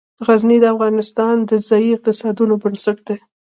[0.27, 3.17] غزني د افغانستان د ځایي اقتصادونو بنسټ دی.